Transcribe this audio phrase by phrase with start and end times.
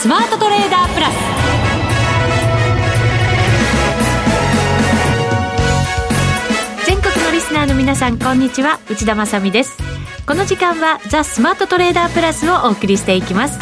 [0.00, 1.14] スマートトレーダープラス。
[6.86, 8.80] 全国のリスナーの皆さんこんにちは。
[8.88, 9.76] 内田まさです。
[10.26, 13.58] この時間はザ・スマートトレーダープラスをお送りしていきます。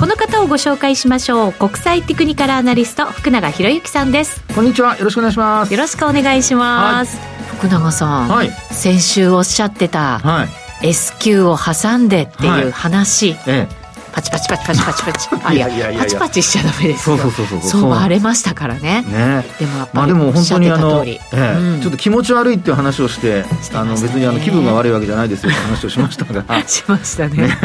[0.00, 1.52] この方をご紹介しましょう。
[1.52, 4.42] 国際テクニカルアナリスト福永博之さんです。
[4.54, 4.96] こんにちは。
[4.96, 5.72] よろしくお願いします。
[5.74, 10.46] よろしくお願いします、はい、福永さん、はい、先週おっしゃってた、は
[10.80, 13.40] い、S q を挟んでっていう話、はい。
[13.48, 13.85] ええ
[14.16, 15.28] パチパチパチパチパチパチ。
[15.44, 16.00] あ いやいやいや。
[16.00, 17.90] パチパチしちゃダメですそうそうそうそうそう。
[17.90, 19.04] 割れましたからね。
[19.06, 19.44] ね。
[19.58, 26.44] でもやっぱり、まあ、でも本当にあの、ええうん、ちょっと気持ち悪いっていう話をして、あの別にあの気分が悪いわけじゃないですよって話をしましたが。
[26.66, 27.58] しましたね、ね、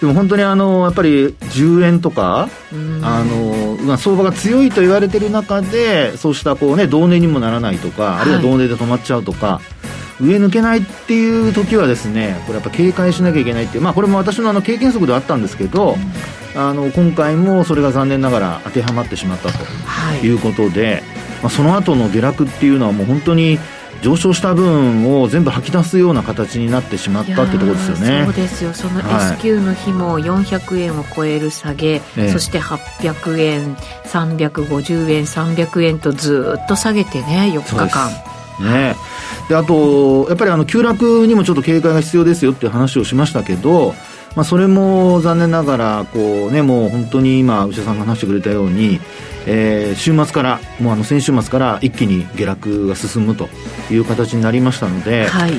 [0.00, 2.48] でも本当にあのやっぱり10円とか、
[3.02, 9.60] あのまあ、相場が強いと言われてる中でそうしたこうね同値にもならないとか、はい、あるいは同値で止まっちゃうとか
[10.22, 15.96] 上抜けないっていう時はですねこれやっぱ警戒しなきゃいけないっていう、まあ、これも私のあの経験則ではあったんですけど、
[16.54, 19.58] うん、あの今回もそれが残念ながら当てはまってしまったと
[20.24, 20.30] い。
[20.30, 21.02] うことで、はい、
[21.42, 23.58] まあ、その後の下落っていうのはもう本当に
[24.02, 28.24] 上昇した分を全部吐き出すような形になってしまったってところですよね。
[28.24, 28.74] そうですよ。
[28.74, 38.10] その S q の日も400円を超える下げ、はい、そして800円350円300円とずっと下げてね4日間
[38.62, 38.96] ね。
[39.48, 43.94] であとやっぱりあの急落にもちょっと警戒が必要ですよっていう話をしましたけど、
[44.34, 49.00] まあ、それも残念ながらこうねもう本当に今内田さんが話してくれたように、
[49.46, 53.48] えー、週末からもうあの先週末から一気に下落が進むと
[53.90, 55.52] いう形になりましたので、はい、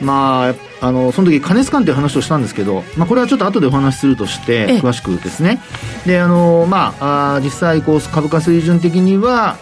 [0.00, 5.60] まああのその時加熱感という話をしたんですけど、まあ、これはちょっと後でお話しするとして詳しくですね。
[6.06, 9.58] であの、まあ、あ実際こう株価水準的には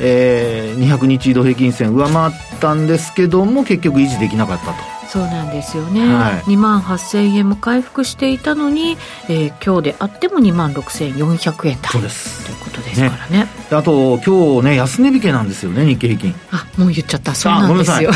[0.00, 4.95] えー、200日移動平均線上回ったんですけども結局維持できなかったと。
[5.16, 8.98] そうなんですよね、はい、2万8000円も回復していたのに、
[9.30, 11.88] えー、今日であっても2万6400円だ。
[11.88, 12.44] そうです。
[12.44, 16.34] ということですからね、ね、あと今日ね安値引けなんですよね日経平均。
[16.52, 17.34] あもう言っちゃった。
[17.34, 18.10] そうなんですよ。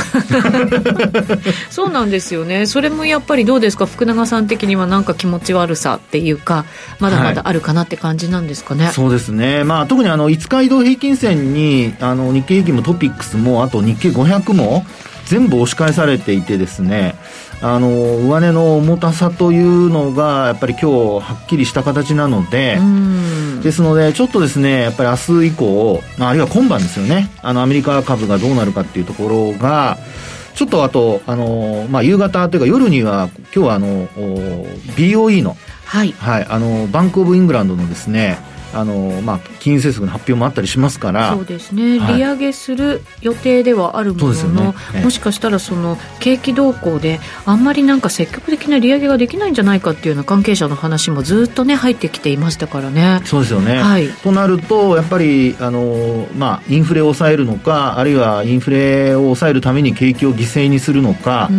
[1.71, 2.67] そうなんですよね。
[2.67, 3.87] それもやっぱりどうですか？
[3.87, 6.67] 福永さん的にはなんか気持ち悪さっていうか
[6.99, 9.65] まだまだあるかなって感じなんですかね、はい、そうですね。
[9.65, 14.85] まあ特にあの5日移動平均線にあの日経平均もトピックスもあと日経500も
[15.31, 17.15] 全部押し返されていてですね
[17.63, 20.87] あの上値の重たさというのがやっぱり今日
[21.21, 22.81] はっきりした形なので
[23.63, 29.99] ですのでちょっとですねやっぱり明日以降あるいは今晩ですよねあのアメリカ株がどうなるかっていうところが
[30.57, 34.09] ちょっとあと、あのまあ、夕方というか夜には今日はあの
[34.97, 36.13] BOE の,、はい。
[36.13, 38.37] はい、あのバンク・オブ・イングランドのですね
[38.73, 41.33] あのまあ、金融政策の発表もあったりしますから。
[41.33, 44.75] そうですね、はい、利上げする予定ではあるものの、ね。
[44.95, 53.21] ええ、もしかしたらその景気動向であんまりなんか積極的な利上げができないんじゃないかっていうような関係者の話もずっとね入ってきていましたからね。
[53.25, 61.51] そうですよね、はい、となるとやっぱりあの、まあ、インフレを抑えるのかあるいはインフレを抑えるために景気を犠牲にするのか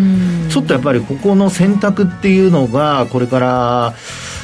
[0.49, 3.93] ちょっとやっぱりここの選択っていうのがこれから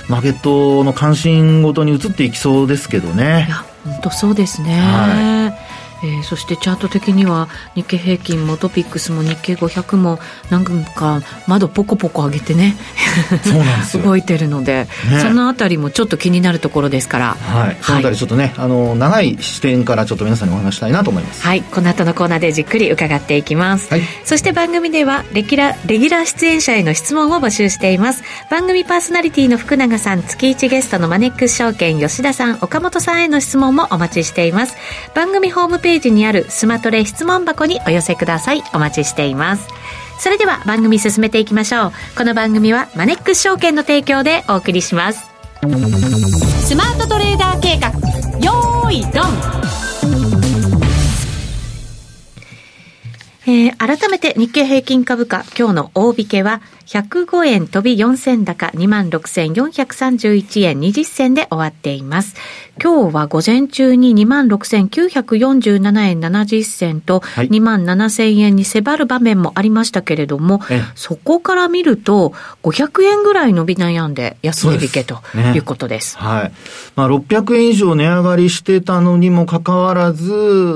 [0.09, 3.45] マーケットの関心ごとに移っていきそうですけどね。
[3.47, 5.56] いや本当そうですね、はい
[6.03, 10.19] えー、そしてチャート的には日経平均もトピックスも日経500も
[10.49, 12.75] 何か窓ポコポコ上げてね。
[13.43, 21.43] そうなんです 動いてるので、ね、そのあたりもちょっと気になるところですから、はい、そのあたりちょっとね、あの長い視点からちょっと皆さんにお話したいなと思います。
[21.43, 21.61] はい。
[21.61, 28.23] この後のコーナーでじっくり伺っていきます、はい、そして番組ではレギュラレギュラー出演者への質問を募集しています。
[28.49, 34.75] 番組パーソナリティの福永さん月1ゲストのマネックス証券吉田さん岡本さんへの質問もお待ちしています。
[35.15, 38.61] 番組ホームページにあるスマトレ質問箱にお寄せください。
[38.73, 39.67] お待ちしています。
[40.19, 41.91] それでは番組進めていきましょう。
[42.17, 45.29] この番組はマネックス証券の提供でお送りします。
[45.61, 47.89] スマートトレーダー計画
[48.39, 49.57] よーいドン。
[53.49, 62.35] えー、改めて日経平均株価今日の大引けは105円飛び4銭高26,431円20銭で終わっています。
[62.81, 75.21] 今日は午前中に26,947円70銭と27,000円に迫る場面もありましたけれども、はい、そこから見ると500円ぐらい伸び悩んで安値引けと
[75.55, 75.97] いうことです。
[75.97, 76.51] ですね、はい。
[76.95, 80.31] まあ600円以上値上がりしてたのにもかかわらず、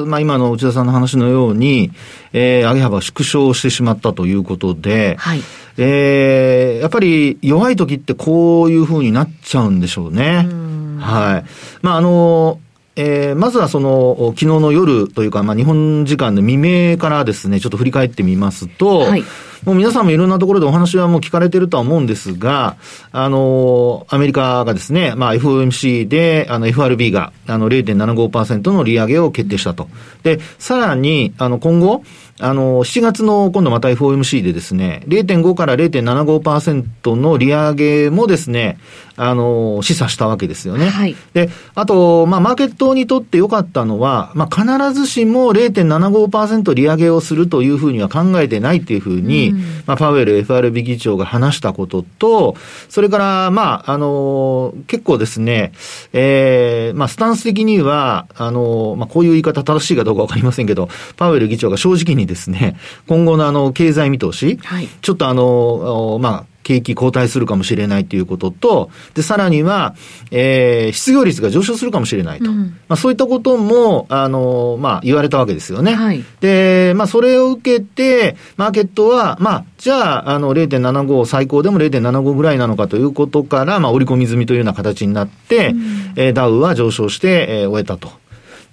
[0.07, 1.91] まあ今の内田さんの話のように、
[2.33, 5.41] えー、上げ幅縮小してしまったということで、はい。
[5.83, 10.47] えー、やっぱり弱い時ってこういうふうになっちゃうんでしょうね。
[10.47, 10.53] う
[10.99, 11.49] はい。
[11.81, 12.59] まあ、あの、
[12.95, 19.23] ええー、まずはその、昨日の夜というか、まあ、日本時間の未明からですね、ちょっと振り返ってみますと、はい、
[19.65, 22.77] もう皆さんもいろんなところでお話はもう聞かれてるとは思うんですが、
[23.11, 29.89] あの、アメリカがですね、まあ、FOMC で、あの、FRB が、あの、0.75%の利上げを決定したと。
[30.23, 32.03] で、さらに、あの、今後、
[32.41, 38.79] あの、7月の今度また FOMC でですね、0.5から0.75%の利上げもですね、
[39.15, 40.89] あの、示唆したわけですよね。
[40.89, 41.15] はい。
[41.33, 52.55] で、あと、まあ、マーケットにとって良かったのは、まあ、必ずしも0.75%利上げをするというふうには考えてないっていうふうに、うん、まあ、パウエル FRB 議長が話したことと、
[52.89, 55.71] それから、まあ、あの、結構ですね、
[56.13, 62.77] ええー、まあ、スタンス的には、あの、まあ、こういう言い方正しいかどうかわかりませんけど、パウエル議長が正直にですね、
[63.07, 69.95] 今後のあの、経済見通し、はい、ちょっとあの、まあ、景気後退するかもしれないということと、で、さらには、
[70.31, 72.49] えー、失業率が上昇するかもしれないと。
[72.49, 75.95] うん、まあ、そういったことも、あの、まあ、言われたわけですよね。
[75.95, 88.20] はい、で、まあ、それを受けて、マーケットは、まあ、じゃあ、あの、0.75、最高でも0.75ぐらいなのかということから、まあ、織り込み済みというような形になって、うん、えー、ダウは上昇して、えー、終えたと。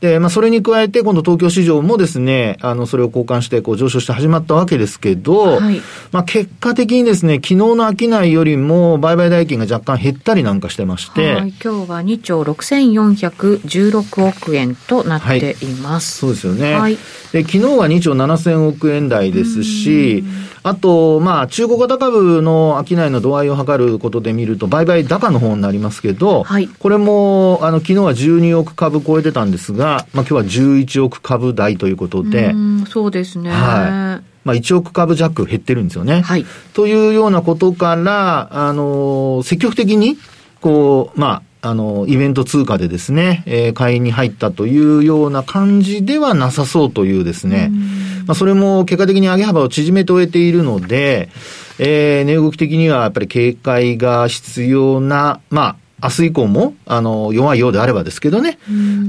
[0.00, 16.25] で、まあ、それに加えて、今度東京市場もですね、あの、それを交換して、こう、上昇して始まったわけですけど、はい、まあ、結果的にですね、昨日の商いよりも、売買代金が若干減ったりなんかしてまして、はい、今日は2兆6416億円となっています。
[16.27, 16.79] はい、そうですよね。
[16.79, 16.97] はい。
[17.33, 20.23] で、昨日は2兆7000億円台ですし、
[20.62, 32.55] あと、まあ、中古型株の商いの度合いを測ることで見ると、売買高の方になりますけど、はい、これも、あの、昨日は12億株超えてたんですが、まあ、今日は11億株台ということで、
[32.88, 33.50] そうですね。
[33.50, 34.38] はい。
[34.44, 36.23] まあ、1億株弱減ってるんですよね。
[36.23, 36.46] はい。
[36.73, 40.17] というようなことから、あの、積極的に、
[40.61, 47.70] こう、まあ、あの、イベント通貨でですね、えー、買いに入ったというような感じではなさそうというですね、
[48.26, 51.31] まあ、それも結果的に上げ幅を縮めて終えているので、
[51.79, 58.59] えー、値動き的にはやっぱり警戒が必要な、まあ、明日以降も、あの、弱いようであればですけどね、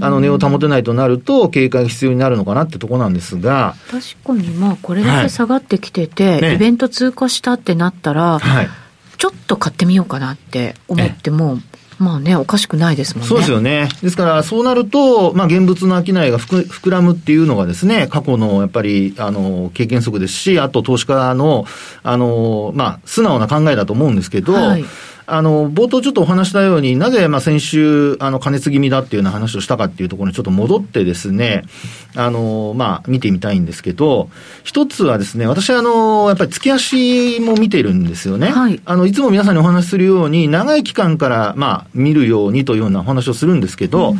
[0.01, 3.75] あの、値を保てないとなると、警戒が必要になるのかなってとこなんですが。
[3.91, 8.69] 確かに、まあ、これだけ下がってきてて、はいね、イベント通過したってなったら、はい、
[9.17, 11.59] ちょっと買ってみようかなって思っても、
[11.99, 13.27] まあね、おかしくないですもんね。
[13.27, 13.89] そうですよね。
[14.01, 21.65] ですから、そうなると、まあ、現物の商いが膨らむっていうのがですね、過去のやっぱり、あの、経験則ですし、あと投資家の、
[22.01, 24.85] あの、まあ、素直な考えだと思うんですけど、はい
[25.31, 31.63] あの、冒頭ちょっとお話したように、なぜ、まあ、先週、あの、加熱気味だっていうような話をしたかっていうところにちょっと戻ってですね、
[32.15, 34.29] あの、まあ、見てみたいんですけど、
[34.63, 38.49] 一つはですね、私あの、やっぱり月足も見てるんですよね。
[38.49, 38.81] はい。
[38.85, 44.19] あの、いつも皆さんにお話しするように、長い期間から、まあ、見るようにというようなお話をするんですけど、うん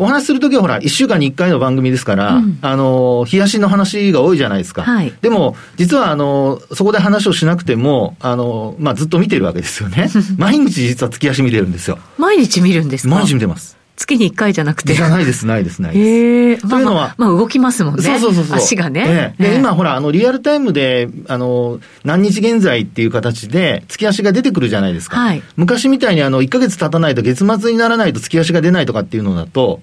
[0.00, 4.82] お話しするときはほら、一週間に一回の番組ですから、うん、あの、冷やしの話が多いじゃないですか。
[4.82, 10.08] はい、でも、実はあの、そこで話をしなくても、あの、まあ、ずっと見てるわけですよね。
[10.38, 11.98] 毎日実は月足見てるんですよ。
[12.16, 13.14] 毎日見るんですか？
[13.14, 13.77] 毎日見てます。
[13.98, 14.94] 月に1回じゃなくて。
[14.94, 16.64] じゃないです、ないです、ないです。
[16.64, 18.02] へというのは、まあ、まあ、動きますもんね。
[18.02, 18.56] そうそうそうそう。
[18.56, 19.34] 足がね。
[19.38, 25.18] で、今ほら、あの、リアルタイムで、あの、何日現在っていう形で、月足が出てくるじゃないですか。
[25.18, 25.42] はい。
[25.56, 29.80] 昔みたいにあの、1ヶ月経たないと月末にならないと月足が出ないとかっていうのだと、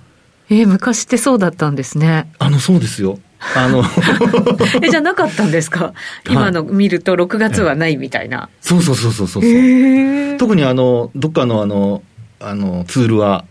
[0.50, 2.32] えー、昔ってそうだったんですね。
[2.40, 3.20] あの、そうですよ。
[3.56, 3.84] あの
[4.82, 5.94] え、じゃなかったんですか？
[6.30, 8.50] 今の見ると6月はないみたいな。
[8.62, 9.46] そうそうそうそうそう。
[9.46, 12.02] えー、特にあの、どっかのあの、
[12.40, 13.46] あの、ツールは、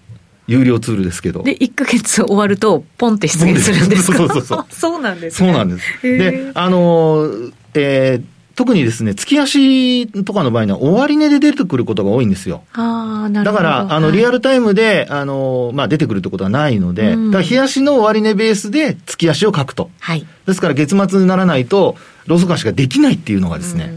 [0.47, 1.43] 有料ツールですけど。
[1.43, 4.19] で、1か月終わると、ポンって出現するんですか？
[4.19, 4.67] そうそうそう。
[4.71, 5.49] そうなんですね。
[5.53, 6.03] そうなんです。
[6.03, 7.29] で、あの、
[7.75, 8.25] えー、
[8.57, 12.63] 特にですね、月足とかの場合には終値で出てくることが多いんですよ。
[12.75, 13.63] ああ、なるほど。
[13.63, 19.91] だから、あの、リアルタイムで、あの、まあ、出てくるってことはないので、うん、だから、日足の終値ベースで月足を書くと。
[19.99, 20.25] はい。
[20.47, 21.97] ですから、月末にならないと、
[22.27, 23.93] ローソク足ができないっていうのがですね、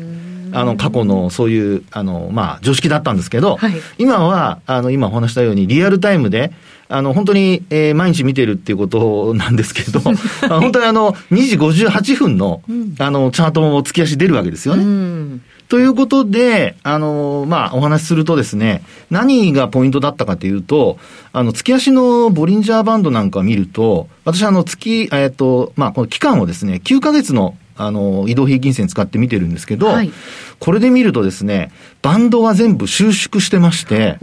[0.51, 6.51] あの、過去のそういう、あの、まあ、常識だったんですけど、はい、今は、あの、今お話したように、リアルタイムで、
[6.89, 9.99] あの、本当に、えー、毎日見てるっていうことなんですけど、
[10.47, 14.83] 本当にあの、2時58分の、うん、あの、チャートも月足出るわけですよね。
[14.83, 20.97] うん、ということで、あの、まあ、お話しするとですね、何がポイントだったかというと、
[21.33, 30.11] あの、月足のボリンジャーバンドなんか見ると、私あの、月、えっ、と、まあ、この期間をですね、9ヶ月のあの、移動平均線使って見てるんですけど、はい、
[30.59, 34.17] これで見るとですね、バンドが全部収縮してまして、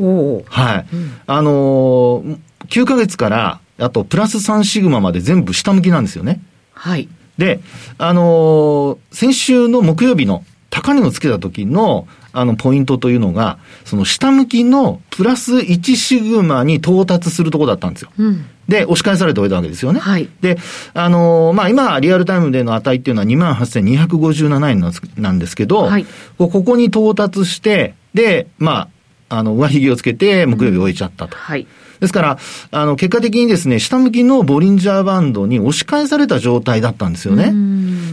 [0.47, 0.95] はい。
[0.95, 2.23] うん、あの
[2.69, 6.41] 9ヶ月から、あと、プラス3シグマまで全部下向きなんですよね。
[6.73, 7.09] はい。
[7.39, 7.61] で、
[7.99, 18.11] あのー、先週の木曜日の高値をつけた時の、あの、ポイントというのが、その下向きのプラス1シグマに到達するところだったんですよ。
[18.19, 20.01] うん、で、押し返されておいたわけですよね。
[20.01, 20.29] はい。
[20.41, 20.59] で、
[20.95, 26.07] あのーまあ、今、リアルタイムでの値っていうのは28,257円なんですなんですけど、はい
[26.39, 28.89] こここに到達して、で、ま
[29.29, 31.37] あ、あの、上髭をつけて、木曜日終えちゃったと。
[31.37, 31.67] はい。
[32.01, 32.39] ですから、
[32.71, 37.53] あの、結果的にですね、下向きのボリンジャーバンドに押し返された状態だったんですよね。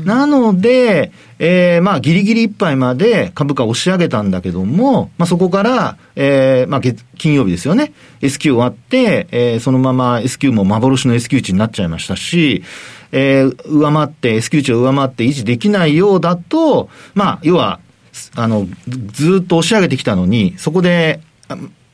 [0.06, 6.82] なので、えーまあ、ギリギリいっぱいまで株価を押し上げたんだけども、まあ、そこから、えーまあ、
[7.18, 7.94] 金曜日ですよね。
[8.22, 12.64] S q 終わって、えーそのまま S q も幻の S q 値になっちゃいましたし、
[13.12, 17.80] えー上回って、S q 値を上回って維持できないようだと、まあ、要は、
[18.36, 21.22] あの、ずっと押し上げてきたのに、そこで、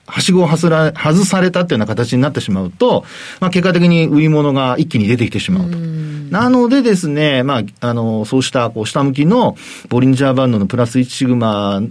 [0.08, 3.06] はしごを外ら外されたっていうような形になってしまうと、
[3.40, 5.78] まあ、結果的に売り物が一気に出てきてしまうと。
[5.78, 9.56] なのでですね、まあ、あの、そうした、こう、下向きの
[9.90, 11.82] ボリンジャーバンドのプラス1シグマ、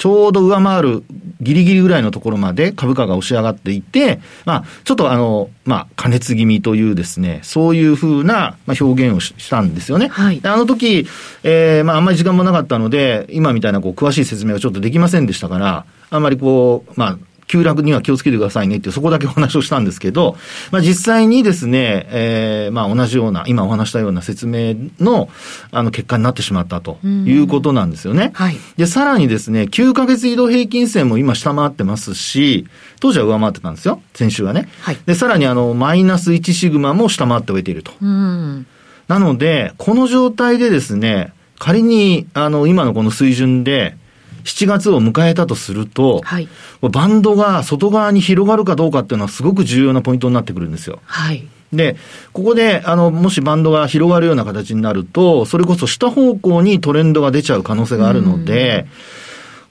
[0.00, 1.04] ちょうど上回る
[1.42, 10.08] ギリギリぐらいのところまで株価が押し上がっていて、まあ、ちょっとあの、まあ、加熱気味というですね、そういうふうな、まあ、表現をししたんですよね。
[10.08, 11.06] はいであの時、
[11.42, 17.18] えーまあ、あんまり時間もなかったので、今みたいな、こう、詳しい説明がちょっとできませんでしたから、あんまりこう、まあ、
[17.50, 20.36] 急落には気をつけてくださいねっていう、そこだけお話をしたんですけど、
[20.70, 25.28] まあ実際にですね、えーまあ同じような、今お話したような説明の、
[25.72, 28.30] あの結果になってしまったということなんですよね。
[28.34, 32.68] はいで、さらにですね、9ヶ月移動平均線も今下回ってますし、
[33.00, 34.00] 当時は上回ってたんですよ。
[34.14, 34.68] 先週はね。
[34.82, 37.90] はいで、さらにあの、マイナス1シグマも下回っておいていると。
[38.00, 38.64] うん。
[39.08, 43.96] なので、この状態でですね、仮に、あの、今のこの水準で、
[44.44, 46.48] 7月を迎えたとすると、はい。
[46.82, 51.00] バンドが外側に広がるかどうかっていうのはすごく重要なポイントになってくるんですよ。
[51.04, 51.46] はい。
[51.72, 51.96] で、
[52.32, 58.86] ここで、あの、もしバンドが広がるような形になると、それこそ下方向にトレンドが出ちゃう可能性があるので、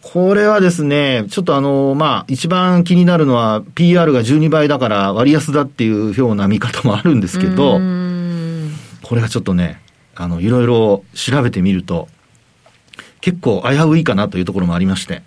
[0.01, 8.09] これはですね、ちょっとあの、まあ、一番気になるのは、PR が12倍だから割安だっていうような見方もあるんですけど、うん
[9.09, 9.81] これがちょっとね、
[10.13, 12.07] あの、いろいろ調べてみると、
[13.21, 15.21] 結構危ういかなというところもありまして、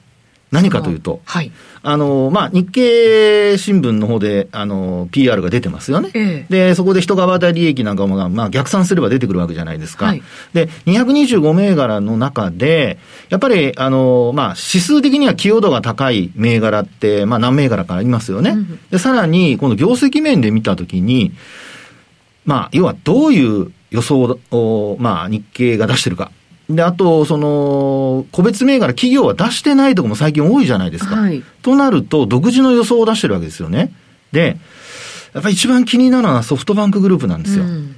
[0.53, 1.51] 何かというと、はい。
[1.83, 6.11] あの、まあ、日経新聞の方で、あの、PR が出てますよね。
[6.13, 10.07] ええで、そこで人が当利益なんかも、まあ、逆算すれば出てくるわけじゃないですか。
[10.07, 10.23] はい
[10.53, 12.99] で、225銘柄の中で、
[13.31, 18.51] やっぱり、あの、まあ、指数的には寄与度が高い銘柄って、まあ、何銘柄かありますよね。
[18.51, 21.33] うんで、さらに、この業績面で見たときに、
[22.45, 26.31] まあ、要はどういう予想を、まあ、日経が出してるか。
[26.71, 31.17] で、あと、その、個別銘柄、企業は出してないところも最近多いじゃないですか。
[31.17, 33.93] はいとなると、独自の予想を出してるわけですよね。
[34.33, 34.59] で、
[35.35, 37.65] やっぱり一番気になるのはソフトバンクグループなんですよ。
[37.65, 37.97] うん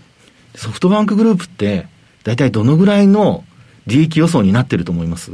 [0.57, 1.89] ソフトバンクグループって、
[2.23, 3.43] 大体どのぐらいの
[3.89, 5.33] 利益予想になってると思います？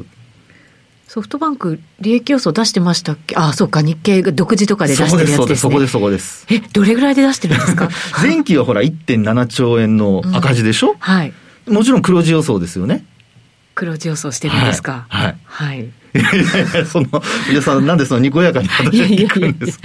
[1.08, 3.36] ソフトバンク、利益予想出してましたっけ？
[3.36, 5.36] あ、そうか、日経が独自とかで出してるやつですね。
[5.36, 6.46] そこです、そこです、そこです。
[6.48, 7.88] え、どれぐらいで出してるんですか？
[8.22, 11.32] 前期はほら1.7兆円の赤字でしょ、はい。
[11.68, 13.04] もちろん黒字予想ですよね。
[13.74, 15.06] 黒字予想してるんですか？
[15.08, 15.80] はいはい。
[15.80, 15.82] い
[16.14, 17.06] やいやその、
[17.52, 19.80] いやさ、なんでそのにこやかに私は聞くんです。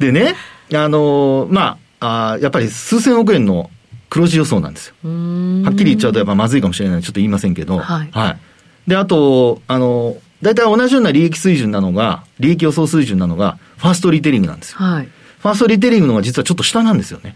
[0.00, 0.34] でね、
[0.74, 3.70] あの、まあ、あーやっぱり数千億円の
[4.08, 4.94] 黒字予想なんですよ。
[5.04, 7.78] はっきり言っちゃうとやっぱまずいかもしれないのでちょっと言いませんけど。
[7.78, 8.10] はい
[8.86, 14.78] で、あと、あの、大体同じような利益水準なのが、利益予想水準なのが、ファーストリテイリングなんですよ。
[14.78, 15.08] はい。
[15.40, 17.34] ファーストリテイリングの方が実はちょっと下なんですよね。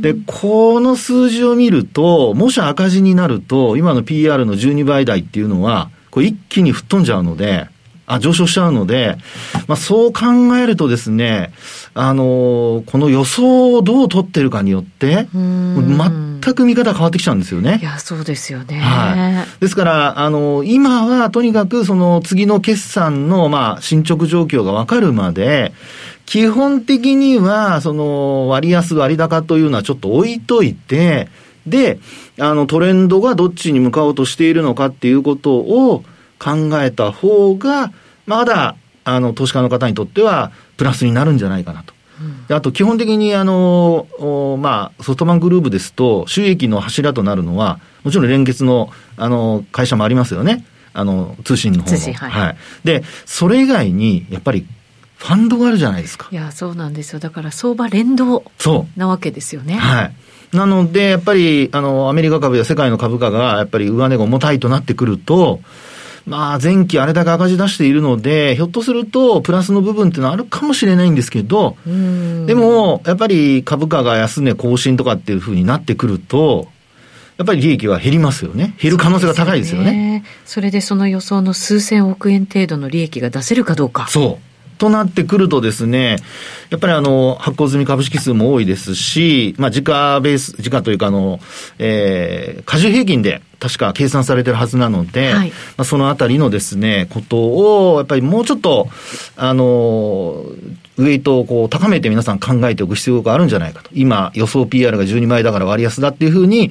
[0.00, 7.68] で、この数字を見ると、もし赤字になると、今の PR の12倍台っていうのは、これ一気に吹っ飛んじゃうので、
[8.06, 9.16] あ、上昇しちゃうので、
[9.66, 11.52] まあそう考えるとですね、
[11.94, 17.84] あのこの予想をどう取ってるかによって、全く見方変わってきちゃうんですよねい。
[17.84, 18.78] や、そうですよね。
[18.78, 19.60] はい。
[19.60, 25.72] ですから、あの、今はとにかくその次の決算の、まあ、進捗状況がわかるまで、
[26.26, 31.28] 基本的には、その、割安割高というのはちょっと置いといて、
[31.66, 31.98] で、
[32.38, 36.04] あの、トレンドがどっちに向かおうとしているのかっていうことを
[36.38, 37.92] 考えた方が、
[38.26, 41.94] まだ、あの、投資家の方にとっては、プラスになるんじゃないかなと。
[42.48, 50.64] であと、基本的に、あの、おまあ、ソフトバンクグループですと、収益の柱となるのは、もちろん連結の、あの、会社もありますよね。
[50.92, 51.96] あの、通信の方の。
[51.96, 54.66] 通信はいで、それ以外に、やっぱり、
[55.16, 56.34] ファンドがあるじゃないですかい。
[56.34, 57.18] や、そうなんですよ。
[57.18, 58.98] だから相場連動そう。
[58.98, 59.76] なわけですよね。
[59.76, 60.12] はい。
[60.52, 65.60] なので、やっぱり、あの、アメリカ株や世界の株価が、やっぱり上値が重たいとなってくると、
[66.26, 71.76] まあ、前期あれだけ赤字出しているので、ひょっとすると、プラスの部分っていうのはあるかもしれないんですけど、
[72.46, 76.68] でも、やっぱり株価が安値更新とかっていうふうになってくると、
[77.38, 78.74] やっぱり利益は減りますよね。
[78.80, 80.24] 減る可能性が高いですよね。
[80.46, 84.06] それでその予想の数千億円程度の利益が出せるかどうか。
[84.08, 84.55] そう。
[84.78, 86.16] となってくるとですね、
[86.70, 91.40] やっぱりあの、発行済み株式数も多いですし、まあ、時価ベース、時価というかあの、
[91.78, 98.88] えー、過重平均で確か計算されてるはずなので、はい、まあ、そのあたりのですね、ことを、やっぱりもうちょっと、
[99.36, 100.44] あの、
[100.98, 103.90] ウェイトをこう高めて皆さん考えておく必要があるんじゃないかと。
[103.92, 106.70] 今、予想 PR が12倍だから割安だっていうふうに、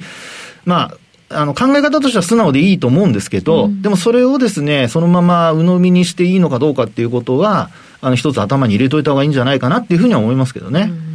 [0.64, 0.96] まあ、
[1.28, 10.90] あの、考え方としては素直でいいと思うんですけど、うん、でもそれをですね、そのまま鵜呑みにしていいのかどうかっていうことは、あの、一つ頭に入れといた方がいいんじゃないかなっていうふうには思いますけどね。
[10.90, 11.06] うん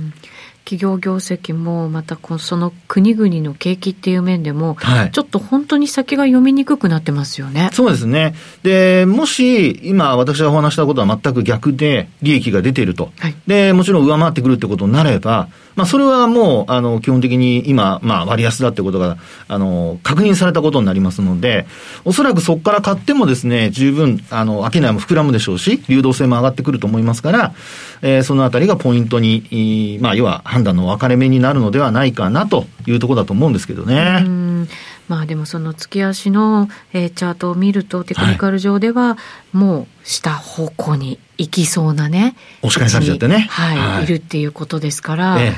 [0.72, 7.70] 企業業績もまたその国々の景気っていう面でも、はい、ちょっと本当に先が読みにくくなってますよね。
[7.74, 8.36] そうですね。
[8.64, 13.12] で、もし今私がお話したことは全く逆で利益が出ていると。
[13.20, 21.66] はい、で、もちろん上回ってくるってことになれば、まあ、それはもう、あの、基本的に今、まあ、割安だってことが、あの、確認されたことになりますので、
[22.04, 27.54] おそらくそこから買ってもですね、十分、あの、商いも膨らむでしょうし、流動性も上がってくると思いますから、
[28.02, 34.26] えー、そのあたりがポイントに、まあ、要は判断の分かれ目になるのではないかなというところだと思うんですけどね。
[35.12, 39.18] まあでもその月足の、えー、チャートを見るとテクニカル上では、
[39.52, 42.38] もう下方向に行きそうなね。
[42.62, 43.40] 押し返されちゃってね。
[43.40, 45.54] はい、はい、いるっていうことですから、ええ、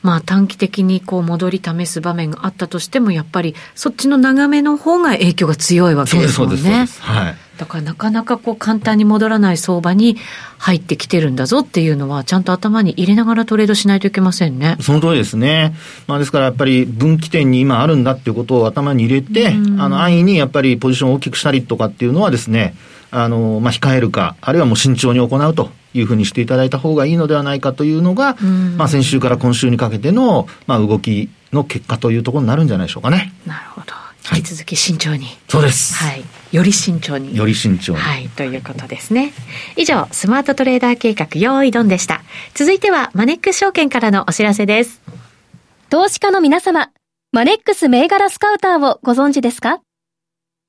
[0.00, 6.56] まあ短期的にこう戻り試す場面があったとしても、やっぱりそっちの長めの方が影響が強いわけですもんね。
[6.56, 7.36] そうです、はい。
[7.58, 10.16] だからなかなかこう簡単に戻らない相場に
[10.58, 14.76] 入ってきてるんだぞっていうのは、ちゃんと頭に入れながらトレードしないといけませんね。
[14.80, 15.74] その通りですね。
[16.06, 22.74] まあですからやっぱり分岐点に今あるんだっていうことを頭に入れて、あの安易にやっぱりポジションを大きくしたりとかっていうのはですね、
[23.10, 28.36] あの、まあ控えるか、あるいはもう慎重に行うというふうにしていただいた方がいいのではないかというのが、
[28.76, 33.32] まあ先週から今週にかけての、まあ動きの結果というところになるんじゃないでしょうかね。
[33.46, 34.04] なるほど。
[34.32, 37.36] 引き続き慎重に、はい、そうですはいより慎重に。
[37.36, 37.98] より慎重に。
[37.98, 39.32] はいということですね。
[39.76, 42.22] 以上スマートトレーダー計画用意ドンでした。
[42.54, 45.02] 続いてはマネックス証券からのお知らせです。
[45.90, 46.90] 投資家の皆様
[47.32, 49.80] マネックス銘柄スカウターをご存知ですか？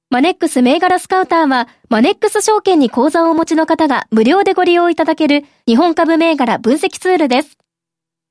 [0.09, 7.57] マネックス銘柄スカウターは、マネックス証券に口座をお持ちの方が無料でご利用いただける日本株銘柄分析ツールです。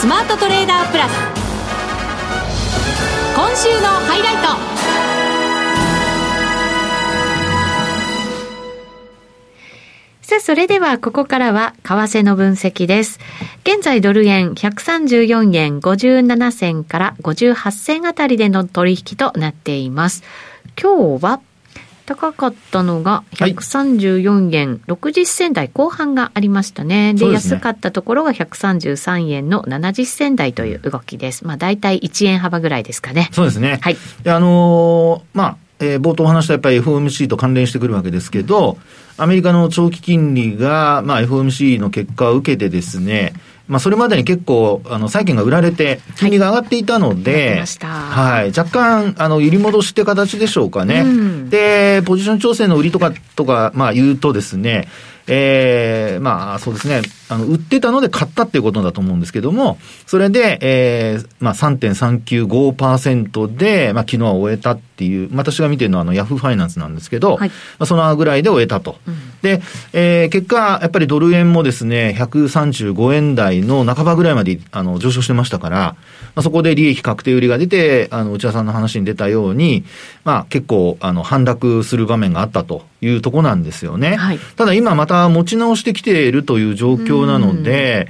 [0.00, 1.12] スマートトレーダープラス
[3.36, 4.48] 今週のハイライト
[10.26, 13.20] さあ、それではここからは為替の分析です。
[13.64, 20.24] 現在ドル円134円57銭から58銭あたりでの取引となっています。
[20.80, 21.42] 今日は
[22.10, 27.14] 高かったのが134円60銭台後半がありましたね。
[27.14, 31.46] で、ね、安かったところが133円の70銭台という動きです。
[31.46, 33.28] まあ大体1円幅ぐらいですかね。
[33.30, 33.78] そうですね。
[33.80, 33.96] はい。
[34.24, 38.76] で、あのー、まあ、えー、冒頭話したやっぱり FOMC と関連してくるわけですけど、
[39.16, 43.34] アメリカの長期金利が、まあ、FOMC の結果を受けてですね、
[43.70, 51.02] まあ、それまでに結構、あの、債券が売られて、金利が上がっていたので、はい、若干、あの、揺り戻しって形でしょうかね。
[51.02, 54.88] うん、で、ポジション調整の売りとか、とか、まあ、言うとですね、
[55.32, 57.02] えー、まあ、そうですね。
[57.28, 68.96] あの、売ってたので買ったっていうことだと思うんですけども、それで、えー、まあ3.395%で、まあ昨日は終えたっていう、私が見てるのはあのヤフーファイナンスなんですけど、はい、まあそのぐらいで終えたと。
[69.06, 69.62] うん、で、
[69.92, 75.94] えー、結果、やっぱりドル円もですね、135円台の半ばぐらいまであの上昇してましたから、
[76.34, 79.84] まあそこで利益確定売りが出て、あの、内田さんの話に出たように、
[80.24, 84.16] まあ結構、あの、反落する場面があったというとこなんですよね。
[84.16, 88.08] はい、ただ今また持ち直してきているという状況なので、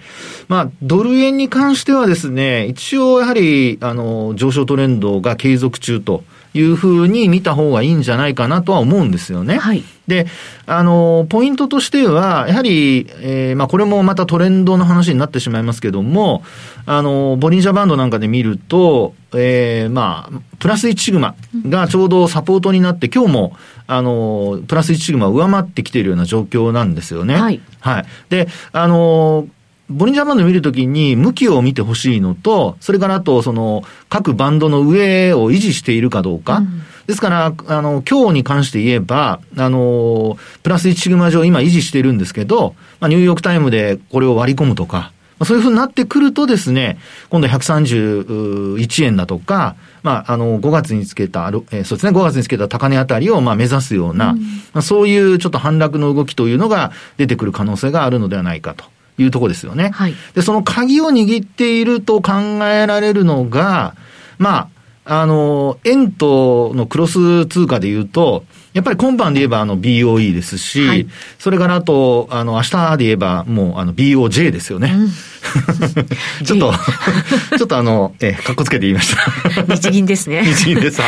[0.49, 9.59] まあ、ドル円に関してはですね、一応やはり、あの、上昇トレンドが継続中というふうに見た方がいいんじゃないかなとは思うんですよね。
[9.59, 9.85] はい。
[10.09, 10.27] で、
[10.67, 16.43] あの、ポイントとしては、やはり、えー、まあ、これもまたトレンドの話になってしまいますけども、
[16.87, 21.37] あの、ボリンジャーバンドなんかで見ると、えー、まあ、プラス1シグマ
[21.69, 27.37] がちょうどサポートになって、今日も、あの、プラス1シグマを上回ってきているような状況なんですよね。
[27.37, 27.61] はい。
[27.79, 28.05] はい。
[28.29, 29.47] で、あの、
[29.91, 36.59] ボリンジャーバンド見るときに向きを見てほしいのと、それからあと、その、各バンドの上を維持しているかどうか。
[36.59, 46.99] うん、ですから、あの、今日に関して言えば、あの、プラス1シグマ上今維持しているんですけど、まあ、ニューヨークタイムでこれを割り込むとか、まあ、そういうふうになってくるとですね、
[47.31, 49.75] 今度131円だとか、
[50.05, 58.85] まあ、あの、5月につけた、えー、そうですね、5月につけた高値あたりを、まあ、目指すような、うん、まあ、そういうちょっと反落の動きというのが出てくる可能性があるのではないかと。
[59.23, 59.91] いうところですよね。
[59.91, 62.33] はい、で、その鍵を握っていると考
[62.67, 63.95] えられるのが、
[64.39, 64.69] ま
[65.05, 71.07] あ、あの、円とのクロス通貨で言うと、やっぱり今晩で言えばあの BOE ですし、はい、
[71.39, 74.95] それからあと、あの、明日で言えばもうあの BOJ ですよね。
[74.95, 76.73] うん、 ちょっと、
[77.59, 79.75] ちょっとあの、え、かっこつけて言いました。
[79.75, 80.45] 日銀ですね。
[80.55, 81.01] 日銀です。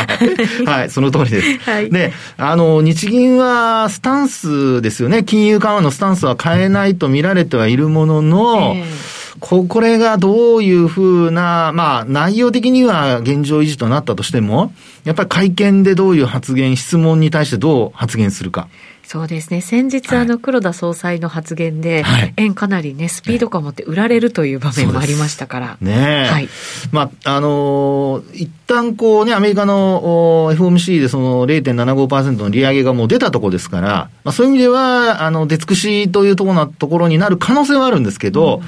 [0.65, 1.69] はい、その通りです。
[1.69, 5.23] はい、で、あの、日銀はスタンスですよね。
[5.23, 14.71] 金融緩和のスタンスは変えないと見られてはいるものの、えーこ、これがどういうふうな、まあ、内容的には現状維持となったとしても、
[15.03, 18.69] やっぱり会見でどういう発言、質問に対してどう発言するか。
[19.03, 19.59] そうですね。
[19.59, 25.77] 先日、あの、黒田総裁の発言で、はい、円かなりね、スピード感を持って売られるという場面もありましたから。
[25.81, 26.47] ねはい。
[26.93, 38.63] まあ、あのー、一旦こうね、アメリカの FOMC でその0.75%の利上げがもう出たところですから、まあそういう意味では、あの、出尽くしというところのところになる可能性はあるんですけど、うん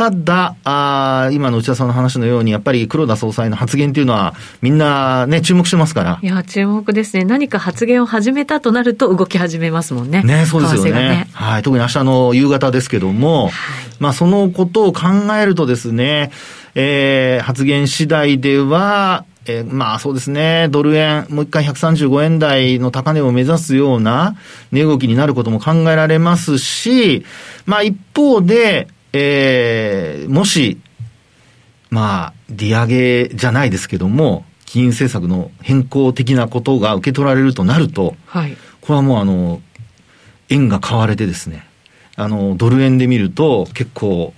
[0.00, 6.18] ただ、あ今の内田さんの話のように、やっぱり黒田総裁の発言っていうのは、みんなね、注目してますから。
[6.22, 7.26] いや、注目ですね。
[7.26, 10.22] 何か発言を始めたとなると、動き始めますもんね。
[10.22, 10.90] ね、そうですよね。
[10.92, 11.62] ねはい。
[11.62, 13.52] 特に明日の夕方ですけども、はい、
[13.98, 15.02] まあ、そのことを考
[15.38, 16.30] えるとですね、
[16.74, 24.34] えー、発言次第では、えー、まあそうですね、ドル円、もう一回135円台の高値を目指すような
[24.72, 27.26] 値動きになることも考えられますし、
[27.66, 30.78] まあ一方で、えー、もし、
[31.90, 39.60] まあ、利上げじゃないですけども、金融政策の変更的なことが受け取られるとなると、はい、これはもうあの、
[40.48, 41.66] 円が買われてですね、
[42.16, 44.32] あの、ドル円で見ると結構、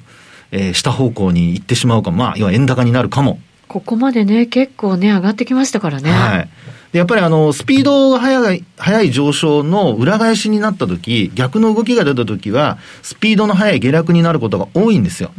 [0.51, 3.39] えー、下方向に行ってしまうかまあ、要は円高になるかも。
[3.73, 6.11] ここまでね、結構ね、上がってきましたからね。
[6.11, 6.49] はい。
[6.93, 15.31] で、やっぱりあの、スピードが速い、速い上昇の裏返しになったとき、逆の動きが出たときは、スピードの速い下落になることが多いんですよ。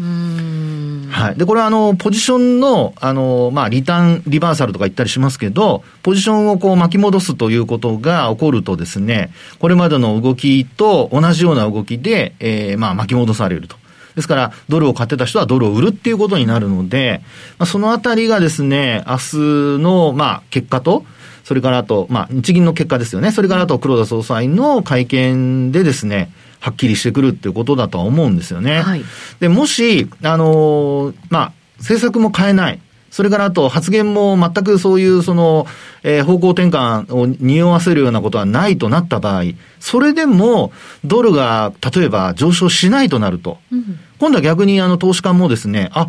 [1.11, 1.35] はい。
[1.37, 13.82] で、これはあの、ポジションの、あの、まあ、リターンリバーサルとか言ったりしますけど、ポジションをこう巻き戻すということが起こるとですね、これまでの動きと同じような動きで、えー、まあ、巻き戻されると。
[14.15, 17.21] ですから、ドルを買ってた人はドルを売るっていうことになるので、
[17.57, 19.37] まあ、そのあたりがですね、明日
[19.81, 21.05] の、まあ、結果と、
[21.43, 23.31] それからあと、まあ、日銀の結果ですよね。
[23.31, 28.81] それからあと、黒田総裁の会見でですね、はっきりしてくるっていうことだとは思うんですよね。
[28.81, 29.03] はい、
[29.39, 32.79] で、もし、あのー、まあ、政策も変えない。
[33.13, 35.67] それからあと発言も全くそういうその、
[36.01, 39.43] えー、方向転換を匂わせるようなことはないとなった場合、
[39.79, 40.71] それでも
[41.05, 46.07] ドルが例えば上昇しないとなると、うん、今度は逆にあの投資家もですね、あ、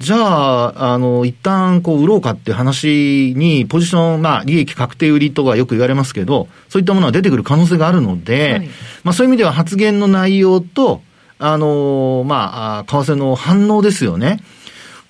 [0.00, 8.68] じゃあ、あの、一旦こう売ろうかって話に、ポジション、まあ、利益確定売りとかよく言われますけど、そういったものは出てくる可能性があるので、はい、
[9.04, 11.02] まあそういう意味では発言の内容と、
[11.38, 14.40] あの、まあ、為替の反応ですよね。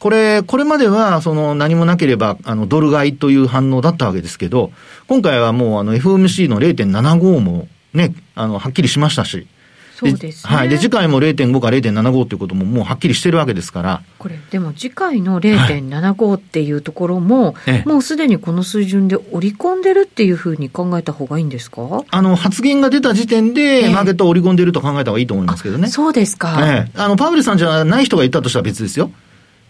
[0.00, 4.72] これ、これまでは、その何もなければ、あの、ドル買いという反応だったわけですけど、
[5.06, 9.46] 今回はもう、あの、FOMC の0.75もね、あの、はっきりしましたし、
[9.94, 10.56] そうですね。
[10.56, 10.70] はい。
[10.70, 14.02] で、次回も0.5か0.75っていうことももうはっきりしてるわけですから。
[14.18, 21.82] これ、でも次回の0.75っていうところも、はい、もうすでにこの水準で織り込んでるっていうふうに考えた方がいいんですか？
[22.10, 25.88] あの、発言が出た時点で、マーケットを織り込んでると考えた方がいいと思いますけどね。
[25.88, 26.56] そうですか。
[26.62, 26.90] ええ。
[26.98, 29.10] あの、パウエルさんじゃない人が言ったとしたら別ですよ。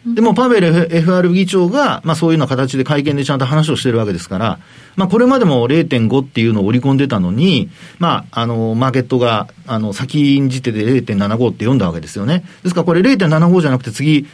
[0.06, 4.58] でもパウエル FR 議長が、まあそういうような形で会見でちゃんと話をしてるわけですから、
[4.96, 12.44] まあこれまでも0.5っていうのを織り込んでたのに、まああの、マーケットが、あの、先んじてで0.75って読んだわけですよね。
[12.62, 14.26] ですからこれ0.75じゃなくて次、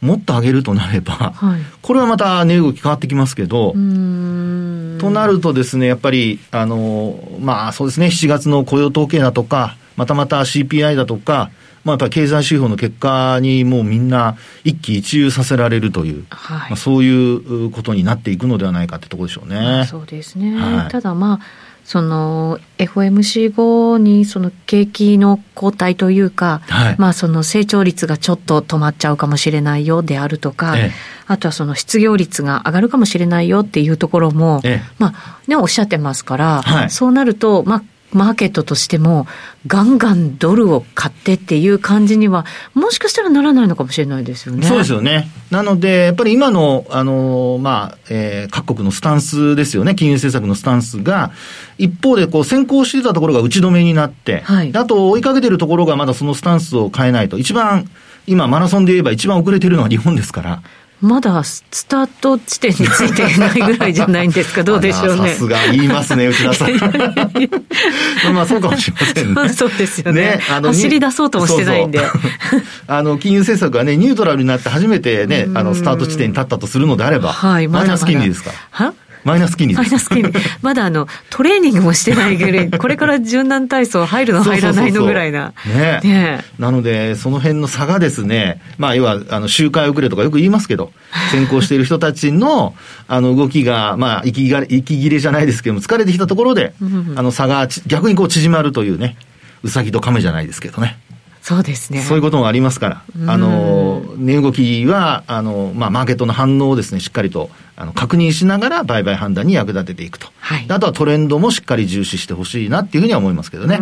[0.00, 11.50] もっと上げるとなれば、はい、これはまた値動き変わってきますけど、となるとですね、やっぱり、あの、まあそうですね、7月の雇用統計だとか、またまた CPI だとか、
[11.84, 19.86] まあ、やっぱり経済指標の結果にもうみんな一喜一憂させられるという、はい、まあ、そういうことになっていくのではないかってところでしょうね。
[19.88, 21.40] そうですね、はい、ただまあ
[21.84, 30.90] その FOMC 後にその景気の後退というか、はい、まあその成長率がちょっと止まっちゃうかもしれないよであるとか、ええ、
[31.26, 39.26] あとはその失業率が上がるかもしれないよっていうところも、え、まあね、おっしゃってますから、はい、そうなると、まあマーケットとしても、
[39.66, 42.44] ガンガンドルを買ってっていう感じには、
[42.74, 44.66] もしかしたらならないのかもしれないですよね。
[44.66, 45.28] そうですよね。
[45.50, 51.32] なので、やっぱり今の、あの、まあ、えー、各国のスタンスですよね、金融政策のスタンスが、
[51.78, 57.88] 一方でこう先行していたところが打ち止めになって、はい、あと追いかけてるところがまだそのスタンスを変えないと、一番、
[58.26, 60.62] 今マラソンで言えば一番遅れてるのは日本ですから。
[61.02, 65.32] まだスタート地点についていないぐらいじゃないんですか、 どうでしょうね。
[65.32, 66.70] さすが言いますね、内田さん。
[68.32, 69.48] まあそうかもしれませんね。
[69.48, 70.22] そうですよね。
[70.22, 71.98] ねあの走り出そうともしてないんで。
[71.98, 78.52] そうそう あの、金融政策がね、ニュートラルになって初めてね、あの、スタート地点に立ったとするのであれば、はい、まだまだマイナス金利ですか？
[78.70, 78.94] は？
[79.24, 80.32] マイナス金利マイナス金利。
[80.62, 85.52] まだあの、トレーニングもしてないぐらい、 これから柔軟体操入るの入らないのぐらいな。
[85.66, 90.92] ねねなので、その辺の差がですね、まあ、要は、あの、周回遅れとかよく言いますけど、
[91.30, 92.74] 先行している人たちの、
[93.08, 96.74] あの、動きが、まあ、息が息切れじゃないですけども、疲れてきたところで、
[97.14, 99.16] あの、差が逆にこう縮まるというね、
[99.62, 100.98] うさぎと亀じゃないですけどね。
[101.42, 102.02] そうですね。
[102.02, 107.50] そういうこともありますから、あの、値動きは、あの、まあ、マーケットの反応をですね、しっかりと
[107.82, 113.78] あの確認しながら売買判断に役立てていくと、はい、あとはトレンドもしっかり重視してほしいなっていうふうには思いますけどね。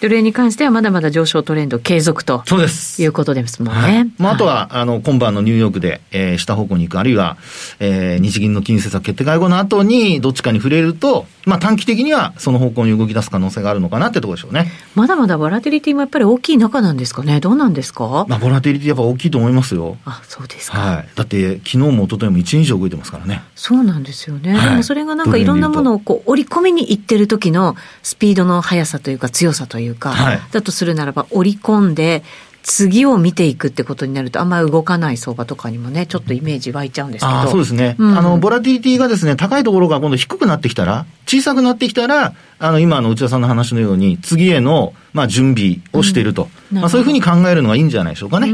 [0.00, 3.02] ドル円に関してはまだまだ上昇トレンド継続とそうです。
[3.02, 3.80] いうことですもんね。
[3.80, 7.36] はい、まあ、あとは、あの今晩のニューヨークで、えー、下方向に行く、あるいは、
[7.78, 14.72] えー、日銀の金融政策決定会合の後にどっちかに触れると、まあ、短期的にはその方向に動き出す可能性があるのかなってところでしょうね。
[14.94, 19.98] まだまだボラティリティもやっぱり大きい中なんですかね、どうなんですか、まあ、ボラティリティやっぱ大きいと思いますよ。
[20.04, 23.42] あそうですか、はい、だって昨日も一昨日も1日以上動いてますからね。
[23.54, 32.22] そうなんですよね、はい、でもそれがなんかいろんなものをこう織り込みにいってる時のスピードの速さというか強さというか、はい、だとするならば織り込んで
[32.64, 37.50] 次を見ていくってことになると、あんまり動かない相場とかにもね、ちょっとイメージ湧いちゃうんですけど。
[37.50, 46.48] そうですね、うん、あの、ボラティリティがですね、高いところが今度低くなってきたら、小さくなってきたら、あの、今の内田さんの話のように、次への、まあ、準備をしていると。
[46.72, 48.46] うん、まあ、そういうふうに考えるのがいいんじゃないでしょうかね。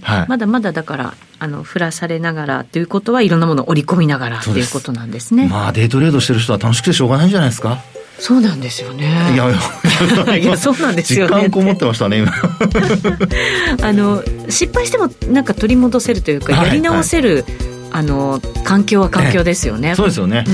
[0.00, 5.48] はい、まだまだだから、あの、振らされながらということは、いろんなものを織り込みながらということなんですね。
[5.48, 7.82] まあ、デイトレードしてる人は楽しくてしょうがないんじゃないですか。
[8.18, 9.04] そうなんですよね。
[9.34, 9.50] いや
[10.36, 11.34] いやそうなんですよね。
[11.34, 12.32] 時間こもってましたね今。
[13.82, 17.44] あの失敗してもなんか取り戻せるというか、やり直せる。
[17.92, 19.94] あの環境は環境ですよね。
[19.94, 20.44] そうですよね。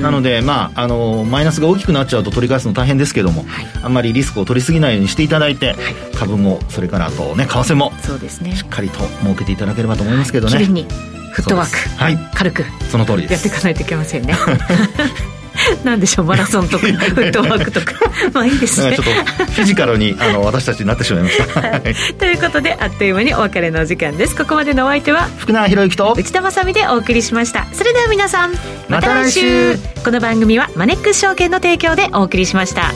[0.00, 5.76] なので、まあ、あの、マイナスが大きくなっちゃうと取り返すの大変ですけども、はい、あんまりリスクを取りすぎないようにしていただいて、はい、
[6.16, 8.56] 株も、それからあとね、為替も、そうですね。
[8.56, 10.54] しっかりと儲けていただければと思いますけどね。
[10.54, 10.86] はい、に、
[11.32, 14.34] フットワーク、はい、軽く、その通りやっていかないといけませんね。
[15.84, 17.92] なんでしょうマラソンとか フットワークとか。
[18.32, 18.96] まあいいですね。
[18.96, 19.10] ちょっと
[19.52, 24.36] フィジカルにあの 私たちになってしまいました、はい、ということであっという間にお別れのお時間です。
[24.36, 27.66] ここまでのお相手は福永博之と内田まさでお送りしました。
[27.72, 28.52] それでは皆さん
[28.88, 32.92] また来週,、この番組はマネックス証券の提供でお送りしました